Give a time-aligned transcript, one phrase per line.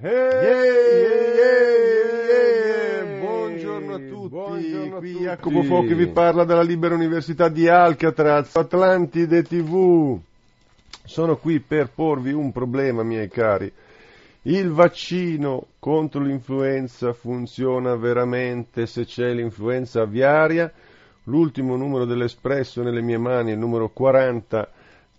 [0.00, 0.34] Buongiorno
[3.94, 9.42] a tutti, Buongiorno qui Jacopo Fo che vi parla dalla Libera Università di Alcatraz, Atlantide
[9.42, 10.16] TV.
[11.04, 13.72] Sono qui per porvi un problema, miei cari.
[14.42, 20.72] Il vaccino contro l'influenza funziona veramente se c'è l'influenza aviaria?
[21.24, 24.70] L'ultimo numero dell'Espresso nelle mie mani, il numero 40,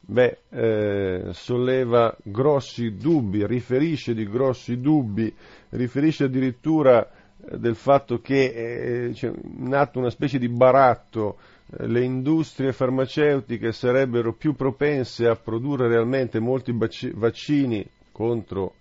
[0.09, 5.31] beh, eh, solleva grossi dubbi, riferisce di grossi dubbi,
[5.69, 11.37] riferisce addirittura eh, del fatto che eh, c'è nato una specie di baratto,
[11.77, 16.75] eh, le industrie farmaceutiche sarebbero più propense a produrre realmente molti
[17.13, 18.73] vaccini contro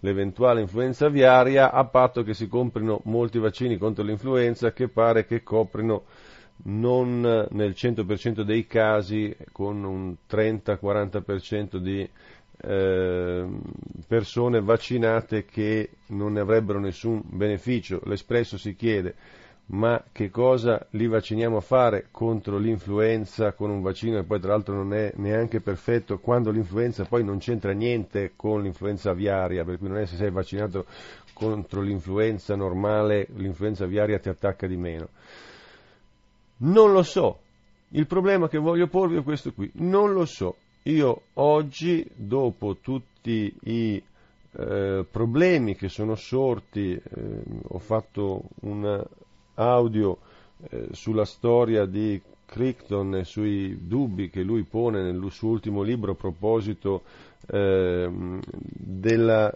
[0.00, 5.42] l'eventuale influenza aviaria a patto che si comprino molti vaccini contro l'influenza che pare che
[5.42, 6.04] coprino
[6.64, 12.08] non nel 100% dei casi con un 30-40% di
[12.60, 13.46] eh,
[14.06, 18.00] persone vaccinate che non ne avrebbero nessun beneficio.
[18.04, 19.14] L'espresso si chiede
[19.70, 24.52] ma che cosa li vacciniamo a fare contro l'influenza con un vaccino che poi tra
[24.52, 29.76] l'altro non è neanche perfetto quando l'influenza poi non c'entra niente con l'influenza aviaria, per
[29.78, 30.86] cui non è se sei vaccinato
[31.34, 35.08] contro l'influenza normale, l'influenza aviaria ti attacca di meno.
[36.58, 37.38] Non lo so.
[37.90, 39.70] Il problema che voglio porvi è questo qui.
[39.74, 40.56] Non lo so.
[40.84, 44.02] Io oggi, dopo tutti i
[44.52, 47.00] eh, problemi che sono sorti, eh,
[47.68, 49.04] ho fatto un
[49.54, 50.18] audio
[50.70, 56.12] eh, sulla storia di Crichton e sui dubbi che lui pone nel suo ultimo libro
[56.12, 57.02] a proposito
[57.46, 59.54] ehm, della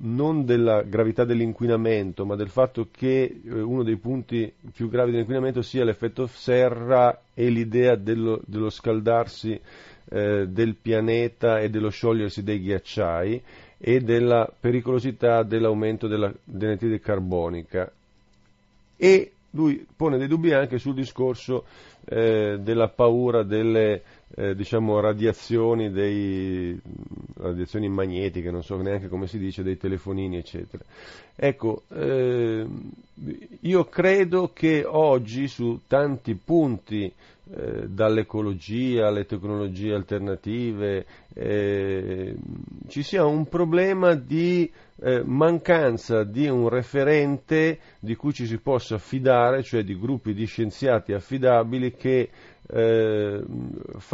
[0.00, 5.62] non della gravità dell'inquinamento, ma del fatto che eh, uno dei punti più gravi dell'inquinamento
[5.62, 9.58] sia l'effetto serra e l'idea dello, dello scaldarsi
[10.10, 13.42] eh, del pianeta e dello sciogliersi dei ghiacciai
[13.78, 17.90] e della pericolosità dell'aumento della, dell'anidride carbonica.
[18.96, 21.64] E lui pone dei dubbi anche sul discorso
[22.04, 24.02] eh, della paura delle
[24.34, 26.78] eh, diciamo, radiazioni, dei,
[27.36, 30.84] radiazioni magnetiche, non so neanche come si dice, dei telefonini, eccetera.
[31.34, 32.66] Ecco, eh,
[33.60, 37.12] io credo che oggi su tanti punti,
[37.54, 41.04] eh, dall'ecologia alle tecnologie alternative,
[41.34, 42.34] eh,
[42.88, 44.70] ci sia un problema di
[45.00, 50.46] eh, mancanza di un referente di cui ci si possa affidare, cioè di gruppi di
[50.46, 52.30] scienziati affidabili che
[52.68, 53.42] eh,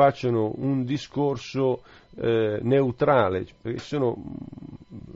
[0.08, 1.82] facciano un discorso
[2.16, 4.16] eh, neutrale, perché sono,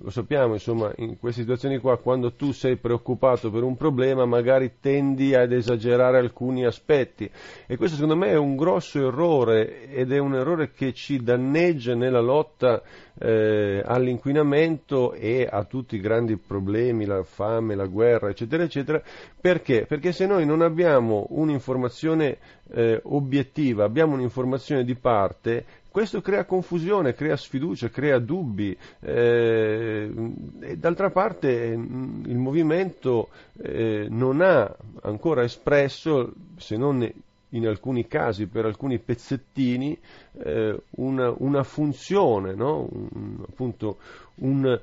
[0.02, 4.72] lo sappiamo, insomma, in queste situazioni qua, quando tu sei preoccupato per un problema, magari
[4.80, 7.30] tendi ad esagerare alcuni aspetti
[7.66, 11.94] e questo secondo me è un grosso errore ed è un errore che ci danneggia
[11.94, 12.82] nella lotta
[13.18, 19.00] eh, all'inquinamento e a tutti i grandi problemi, la fame, la guerra, eccetera, eccetera,
[19.40, 19.86] perché?
[19.86, 22.38] Perché se noi non abbiamo un'informazione
[22.72, 28.76] eh, obiettiva, abbiamo un'informazione di parte, questo crea confusione, crea sfiducia, crea dubbi.
[28.98, 30.10] Eh,
[30.60, 33.28] e d'altra parte mm, il movimento
[33.62, 37.08] eh, non ha ancora espresso, se non
[37.50, 39.96] in alcuni casi per alcuni pezzettini,
[40.42, 42.88] eh, una, una, funzione, no?
[42.90, 43.98] un, appunto
[44.36, 44.80] un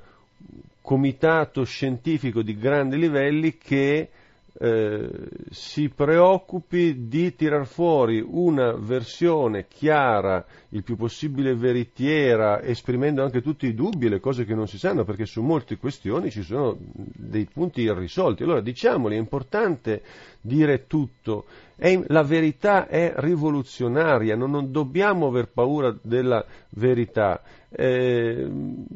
[0.80, 4.10] comitato scientifico di grandi livelli che
[4.58, 5.08] eh,
[5.50, 13.66] si preoccupi di tirar fuori una versione chiara, il più possibile veritiera, esprimendo anche tutti
[13.66, 16.76] i dubbi e le cose che non si sanno, perché su molte questioni ci sono
[16.80, 18.42] dei punti irrisolti.
[18.42, 20.02] Allora diciamoli, è importante
[20.40, 21.46] dire tutto.
[21.80, 27.40] È, la verità è rivoluzionaria, non, non, dobbiamo aver paura della verità.
[27.70, 28.50] Eh,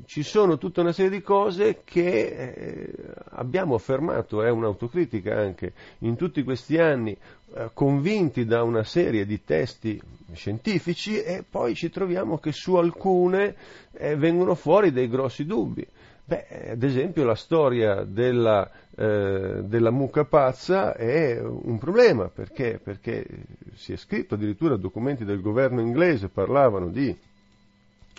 [0.05, 2.95] ci sono tutta una serie di cose che eh,
[3.31, 7.17] abbiamo affermato, è un'autocritica anche, in tutti questi anni,
[7.55, 9.99] eh, convinti da una serie di testi
[10.35, 13.55] scientifici e poi ci troviamo che su alcune
[13.93, 15.87] eh, vengono fuori dei grossi dubbi.
[16.27, 22.81] Beh, ad esempio la storia della, eh, della, mucca pazza è un problema, perché?
[22.83, 23.27] Perché
[23.75, 27.15] si è scritto addirittura documenti del governo inglese parlavano di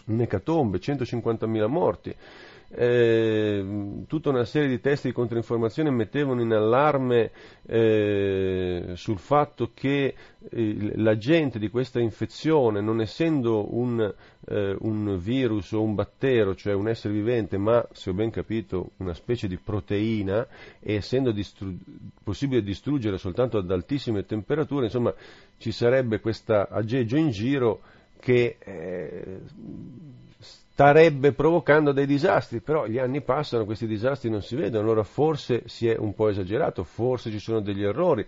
[0.06, 2.16] un'ecatombe, 150.000 morti,
[2.70, 7.32] eh, tutta una serie di testi di controinformazione mettevano in allarme
[7.66, 10.16] eh, sul fatto che
[10.50, 14.14] eh, l'agente di questa infezione, non essendo un,
[14.48, 18.92] eh, un, virus o un battero, cioè un essere vivente, ma se ho ben capito
[18.98, 20.46] una specie di proteina,
[20.80, 21.76] e essendo distru-
[22.24, 25.14] possibile distruggere soltanto ad altissime temperature, insomma
[25.58, 27.82] ci sarebbe questo aggeggio in giro
[28.20, 29.40] che eh,
[30.76, 35.64] starebbe provocando dei disastri, però gli anni passano, questi disastri non si vedono, allora forse
[35.68, 38.26] si è un po' esagerato, forse ci sono degli errori,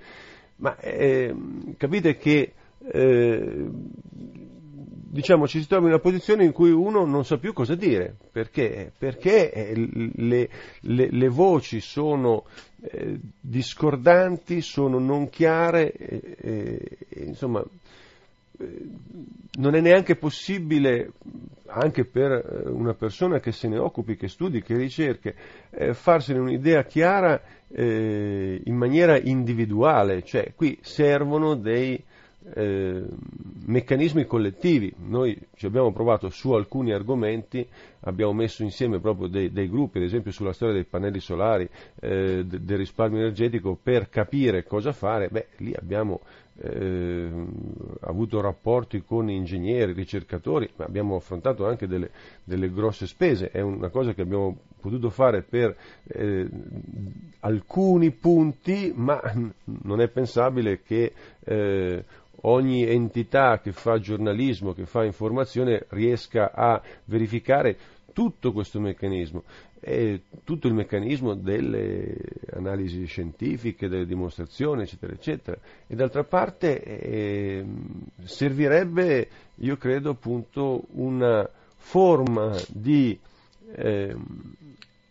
[0.55, 1.35] ma eh,
[1.75, 2.53] capite che
[2.89, 7.75] eh, diciamo, ci si trova in una posizione in cui uno non sa più cosa
[7.75, 9.73] dire, perché, perché eh,
[10.15, 10.49] le,
[10.79, 12.45] le, le, voci sono
[12.79, 17.86] eh, discordanti, sono non chiare, eh, insomma, eh,
[19.59, 21.11] non è neanche possibile,
[21.67, 25.35] anche per eh, una persona che se ne occupi, che studi, che ricerche,
[25.69, 32.01] eh, farsene un'idea chiara in maniera individuale, cioè qui servono dei
[32.53, 33.03] eh,
[33.65, 34.93] meccanismi collettivi.
[35.05, 37.67] Noi ci abbiamo provato su alcuni argomenti,
[38.01, 41.67] abbiamo messo insieme proprio dei, dei gruppi, ad esempio sulla storia dei pannelli solari,
[41.99, 45.27] eh, del risparmio energetico, per capire cosa fare.
[45.27, 46.21] Beh, lì abbiamo
[46.59, 47.29] eh,
[48.01, 52.09] avuto rapporti con ingegneri, ricercatori, ma abbiamo affrontato anche delle,
[52.43, 53.49] delle, grosse spese.
[53.49, 55.75] È una cosa che abbiamo potuto fare per
[56.07, 56.47] eh,
[57.41, 59.21] alcuni punti, ma
[59.83, 61.13] non è pensabile che
[61.43, 62.03] eh,
[62.41, 67.77] ogni entità che fa giornalismo, che fa informazione, riesca a verificare
[68.13, 69.43] tutto questo meccanismo,
[69.79, 72.15] e tutto il meccanismo delle
[72.53, 75.57] analisi scientifiche, delle dimostrazioni, eccetera, eccetera.
[75.87, 77.65] E d'altra parte eh,
[78.23, 83.17] servirebbe, io credo, appunto una forma di
[83.75, 84.15] eh,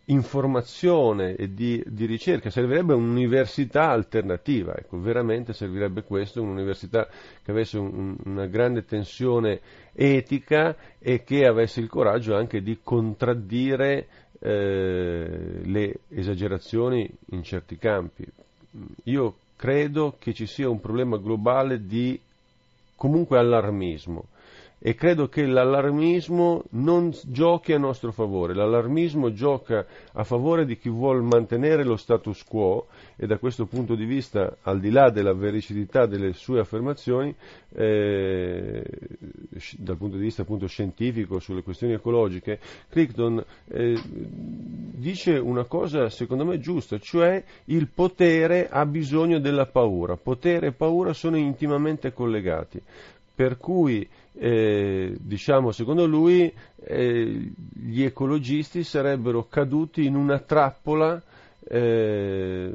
[0.09, 7.09] informazione e di, di, ricerca, servirebbe un'università alternativa, ecco, veramente servirebbe questo, un'università
[7.43, 9.59] che avesse un, una grande tensione
[9.93, 14.07] etica e che avesse il coraggio anche di contraddire
[14.39, 18.25] eh, le esagerazioni in certi campi.
[19.03, 22.19] Io credo che ci sia un problema globale di
[22.95, 24.25] comunque allarmismo
[24.79, 30.89] e credo che l'allarmismo non giochi a nostro favore, l'allarmismo gioca a favore di chi
[30.89, 32.85] vuole mantenere lo status quo
[33.15, 37.33] e da questo punto di vista, al di là della vericità delle sue affermazioni,
[37.73, 38.83] eh,
[39.77, 46.45] dal punto di vista appunto scientifico sulle questioni ecologiche, Crichton eh, dice una cosa secondo
[46.45, 52.81] me giusta, cioè il potere ha bisogno della paura, potere e paura sono intimamente collegati
[53.37, 56.51] per cui eh, diciamo secondo lui
[56.83, 61.21] eh, gli ecologisti sarebbero caduti in una trappola
[61.69, 62.73] eh,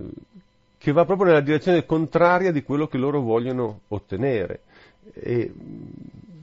[0.79, 4.61] che va proprio nella direzione contraria di quello che loro vogliono ottenere.
[5.15, 5.53] E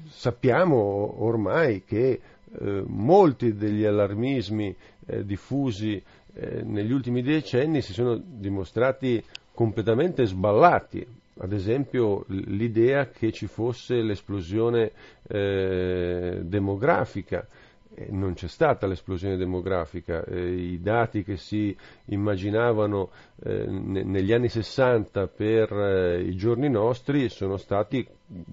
[0.09, 2.19] sappiamo ormai che
[2.59, 4.75] eh, molti degli allarmismi
[5.05, 6.01] eh, diffusi
[6.33, 9.23] eh, negli ultimi decenni si sono dimostrati
[9.53, 11.05] completamente sballati,
[11.41, 14.91] ad esempio l'idea che ci fosse l'esplosione
[15.27, 17.47] eh, demografica.
[17.95, 21.75] Eh, non c'è stata l'esplosione demografica, eh, i dati che si
[22.05, 23.09] immaginavano
[23.43, 28.07] eh, ne, negli anni 60 per eh, i giorni nostri sono stati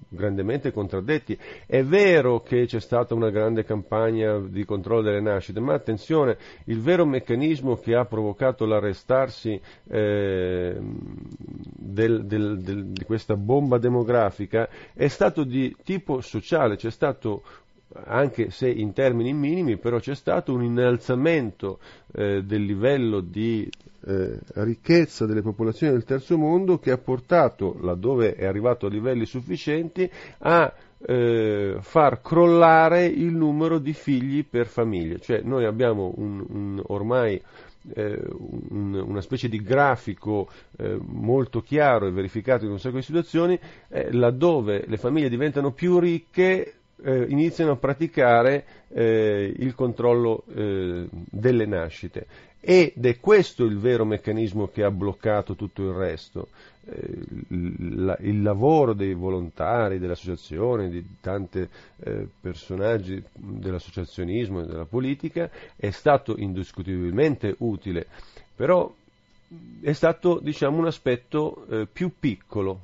[0.09, 1.37] grandemente contraddetti.
[1.67, 6.81] È vero che c'è stata una grande campagna di controllo delle nascite, ma attenzione, il
[6.81, 15.07] vero meccanismo che ha provocato l'arrestarsi eh, del, del, del, di questa bomba demografica è
[15.07, 17.43] stato di tipo sociale, c'è stato
[17.93, 21.79] anche se in termini minimi, però c'è stato un innalzamento
[22.13, 23.69] eh, del livello di
[24.05, 29.25] eh, ricchezza delle popolazioni del terzo mondo che ha portato, laddove è arrivato a livelli
[29.25, 35.17] sufficienti, a eh, far crollare il numero di figli per famiglia.
[35.17, 37.41] Cioè noi abbiamo un, un, ormai
[37.93, 38.19] eh,
[38.69, 43.59] un, una specie di grafico eh, molto chiaro e verificato in un sacco di situazioni,
[43.89, 51.07] eh, laddove le famiglie diventano più ricche eh, iniziano a praticare eh, il controllo eh,
[51.11, 52.25] delle nascite.
[52.59, 56.49] Ed è questo il vero meccanismo che ha bloccato tutto il resto.
[56.85, 65.49] Eh, il lavoro dei volontari, delle associazioni, di tanti eh, personaggi dell'associazionismo e della politica
[65.75, 68.07] è stato indiscutibilmente utile,
[68.55, 68.93] però
[69.81, 72.79] è stato diciamo, un aspetto eh, più piccolo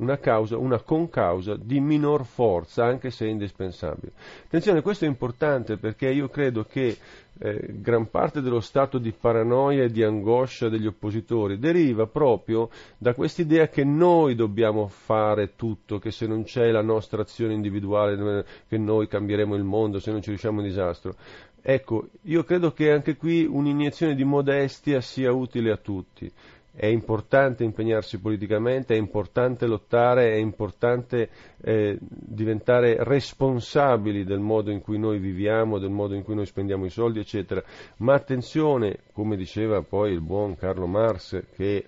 [0.00, 4.12] una causa, una concausa di minor forza, anche se indispensabile.
[4.44, 6.96] Attenzione, questo è importante perché io credo che
[7.38, 13.14] eh, gran parte dello stato di paranoia e di angoscia degli oppositori deriva proprio da
[13.14, 18.78] quest'idea che noi dobbiamo fare tutto, che se non c'è la nostra azione individuale, che
[18.78, 21.14] noi cambieremo il mondo, se non ci riusciamo un disastro.
[21.62, 26.32] Ecco, io credo che anche qui un'iniezione di modestia sia utile a tutti
[26.72, 31.28] è importante impegnarsi politicamente, è importante lottare, è importante
[31.60, 36.84] eh, diventare responsabili del modo in cui noi viviamo, del modo in cui noi spendiamo
[36.84, 37.62] i soldi, eccetera.
[37.98, 41.86] Ma attenzione, come diceva poi il buon Carlo Marx, che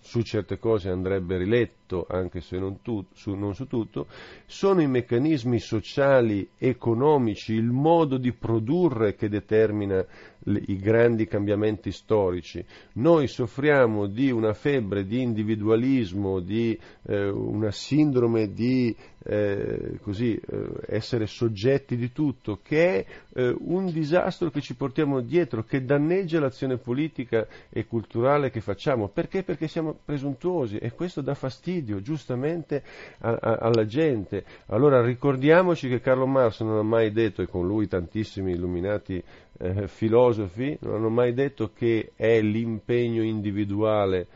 [0.00, 4.06] su certe cose andrebbe riletto, anche se non, tu, su, non, su, tutto,
[4.46, 10.04] sono i meccanismi sociali, economici, il modo di produrre che determina
[10.44, 12.64] i grandi cambiamenti storici.
[12.94, 18.94] Noi soffriamo di una febbre di individualismo, di eh, una sindrome di
[19.26, 25.20] eh, così, eh, essere soggetti di tutto, che è eh, un disastro che ci portiamo
[25.20, 29.08] dietro, che danneggia l'azione politica e culturale che facciamo.
[29.08, 29.42] Perché?
[29.42, 32.82] Perché siamo presuntuosi e questo dà fastidio giustamente
[33.20, 34.44] a, a, alla gente.
[34.66, 39.22] Allora ricordiamoci che Carlo Marx non ha mai detto, e con lui tantissimi illuminati
[39.58, 44.26] eh, filosofi, non hanno mai detto che è l'impegno individuale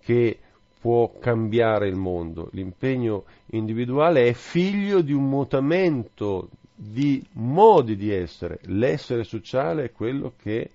[0.00, 0.38] che
[0.80, 2.48] può cambiare il mondo.
[2.52, 8.58] L'impegno individuale è figlio di un mutamento di modi di essere.
[8.64, 10.70] L'essere sociale è quello che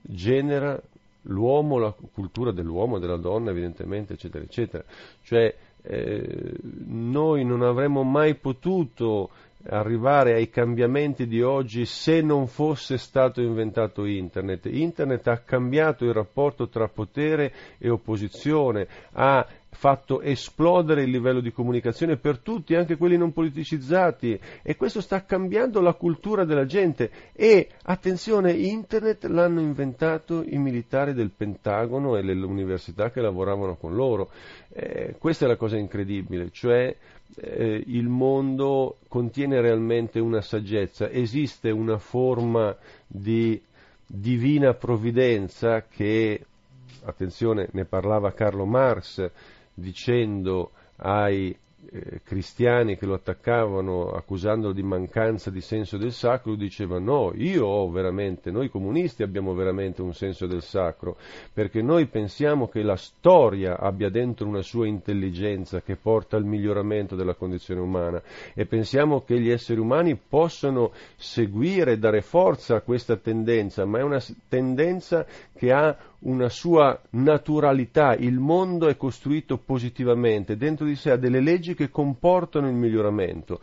[0.00, 0.80] genera
[1.22, 4.84] l'uomo, la cultura dell'uomo, della donna, evidentemente, eccetera, eccetera.
[5.22, 6.54] Cioè, eh,
[6.86, 9.30] noi non avremmo mai potuto
[9.66, 14.66] arrivare ai cambiamenti di oggi se non fosse stato inventato Internet.
[14.66, 21.52] Internet ha cambiato il rapporto tra potere e opposizione, ha fatto esplodere il livello di
[21.52, 27.10] comunicazione per tutti, anche quelli non politicizzati, e questo sta cambiando la cultura della gente.
[27.32, 33.94] E attenzione, Internet l'hanno inventato i militari del Pentagono e le università che lavoravano con
[33.94, 34.30] loro.
[34.70, 36.94] Eh, questa è la cosa incredibile, cioè
[37.36, 43.60] eh, il mondo contiene realmente una saggezza, esiste una forma di
[44.06, 46.44] divina provvidenza che,
[47.04, 49.30] attenzione, ne parlava Carlo Marx
[49.74, 51.56] dicendo ai
[51.90, 57.66] eh, cristiani che lo attaccavano accusandolo di mancanza di senso del sacro, diceva no, io
[57.66, 61.16] ho veramente, noi comunisti abbiamo veramente un senso del sacro,
[61.52, 67.16] perché noi pensiamo che la storia abbia dentro una sua intelligenza che porta al miglioramento
[67.16, 68.22] della condizione umana.
[68.54, 74.02] E pensiamo che gli esseri umani possano seguire, dare forza a questa tendenza, ma è
[74.02, 81.12] una tendenza che ha una sua naturalità, il mondo è costruito positivamente, dentro di sé
[81.12, 83.60] ha delle leggi che comportano il miglioramento.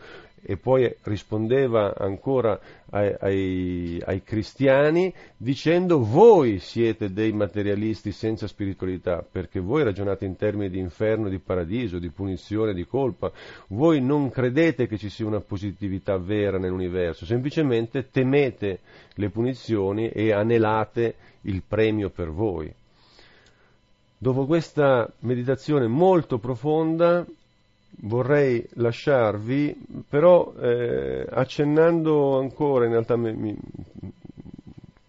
[0.48, 2.56] E poi rispondeva ancora
[2.90, 10.36] ai, ai, ai cristiani dicendo voi siete dei materialisti senza spiritualità, perché voi ragionate in
[10.36, 13.32] termini di inferno, di paradiso, di punizione, di colpa,
[13.70, 18.78] voi non credete che ci sia una positività vera nell'universo, semplicemente temete
[19.14, 22.72] le punizioni e anelate il premio per voi.
[24.16, 27.26] Dopo questa meditazione molto profonda
[28.00, 29.76] vorrei lasciarvi,
[30.08, 33.56] però eh, accennando ancora, in realtà mi, mi,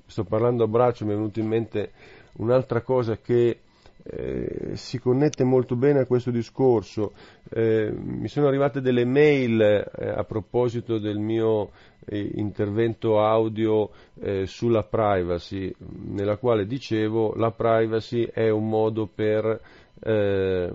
[0.06, 1.92] sto parlando a braccio, mi è venuto in mente
[2.38, 3.60] un'altra cosa che
[4.04, 7.14] eh, si connette molto bene a questo discorso.
[7.50, 11.72] Eh, mi sono arrivate delle mail eh, a proposito del mio
[12.06, 13.90] eh, intervento audio
[14.22, 15.74] eh, sulla privacy,
[16.06, 19.60] nella quale dicevo la privacy è un modo per
[20.00, 20.72] eh,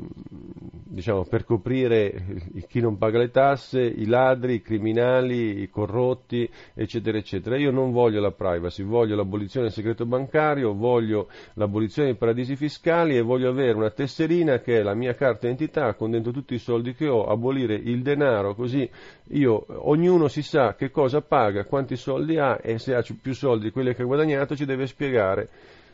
[0.92, 7.18] diciamo, per coprire chi non paga le tasse, i ladri, i criminali, i corrotti, eccetera,
[7.18, 7.56] eccetera.
[7.56, 13.16] Io non voglio la privacy, voglio l'abolizione del segreto bancario, voglio l'abolizione dei paradisi fiscali
[13.16, 16.58] e voglio avere una tesserina che è la mia carta d'identità con dentro tutti i
[16.58, 18.88] soldi che ho, abolire il denaro, così
[19.28, 23.66] io, ognuno si sa che cosa paga, quanti soldi ha e se ha più soldi
[23.66, 25.48] di quelli che ha guadagnato ci deve spiegare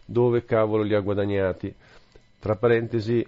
[0.05, 1.75] dove cavolo li ha guadagnati.
[2.41, 3.27] Tra parentesi,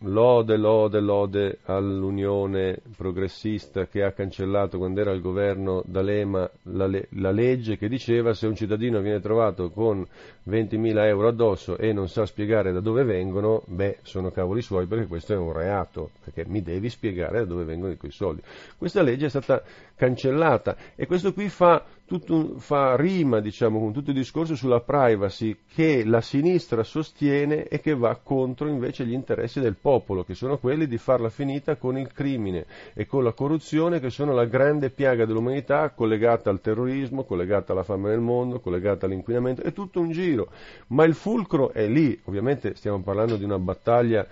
[0.00, 7.30] lode, lode, lode all'Unione progressista che ha cancellato quando era al governo D'Alema la, la
[7.30, 10.06] legge che diceva se un cittadino viene trovato con
[10.48, 15.06] 20.000 euro addosso e non sa spiegare da dove vengono, beh, sono cavoli suoi perché
[15.06, 18.42] questo è un reato, perché mi devi spiegare da dove vengono quei soldi.
[18.76, 19.62] Questa legge è stata
[19.94, 25.56] cancellata e questo qui fa, un, fa rima diciamo, con tutto il discorso sulla privacy
[25.66, 30.58] che la sinistra sostiene e che va contro invece gli interessi del popolo, che sono
[30.58, 34.90] quelli di farla finita con il crimine e con la corruzione che sono la grande
[34.90, 40.10] piaga dell'umanità collegata al terrorismo, collegata alla fame nel mondo, collegata all'inquinamento, è tutto un
[40.12, 40.48] giro,
[40.88, 44.26] ma il fulcro è lì, ovviamente stiamo parlando di una battaglia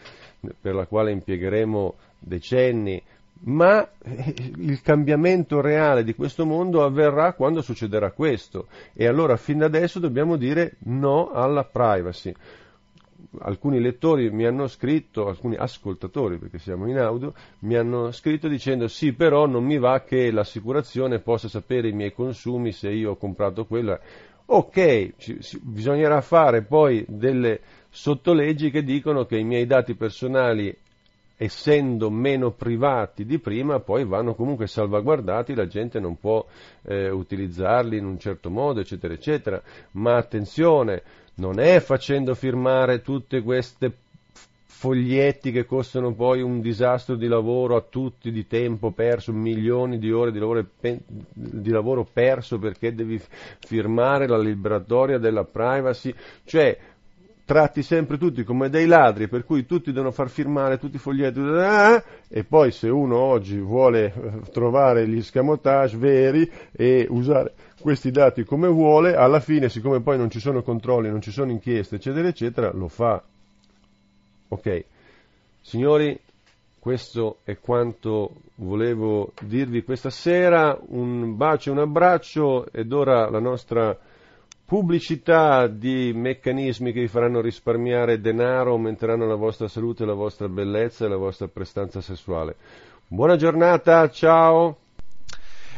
[0.61, 3.03] per la quale impiegheremo decenni,
[3.45, 9.59] ma eh, il cambiamento reale di questo mondo avverrà quando succederà questo e allora fin
[9.59, 12.33] da adesso dobbiamo dire no alla privacy.
[13.41, 18.87] alcuni lettori mi hanno scritto, alcuni ascoltatori, perché siamo in audio, mi hanno scritto dicendo
[18.87, 23.17] sì, però non mi va che l'assicurazione possa sapere i miei consumi se io ho
[23.17, 23.99] comprato quella.
[24.47, 30.77] Ok, ci, ci, bisognerà fare poi delle sottoleggi che dicono che i miei dati personali
[31.45, 36.45] essendo meno privati di prima, poi vanno comunque salvaguardati, la gente non può
[36.83, 39.63] eh, utilizzarli in un certo modo, eccetera, eccetera.
[39.93, 41.03] Ma attenzione,
[41.37, 43.93] non è facendo firmare tutte queste
[44.85, 50.13] foglietti che costano poi un disastro di lavoro a tutti, di tempo perso, milioni di
[50.13, 50.67] ore di lavoro,
[51.33, 53.19] di lavoro perso perché devi
[53.61, 56.77] firmare la liberatoria della privacy, cioè
[57.45, 61.41] tratti sempre tutti come dei ladri, per cui tutti devono far firmare tutti i foglietti,
[62.29, 68.45] e poi se uno oggi vuole eh, trovare gli scamotage veri e usare questi dati
[68.45, 72.29] come vuole, alla fine, siccome poi non ci sono controlli, non ci sono inchieste, eccetera,
[72.29, 73.23] eccetera, lo fa.
[74.49, 74.85] Ok,
[75.61, 76.19] signori,
[76.79, 83.41] questo è quanto volevo dirvi questa sera, un bacio e un abbraccio ed ora la
[83.41, 83.99] nostra
[84.65, 91.05] pubblicità di meccanismi che vi faranno risparmiare denaro, aumenteranno la vostra salute, la vostra bellezza
[91.05, 92.57] e la vostra prestanza sessuale.
[93.07, 94.79] Buona giornata, ciao!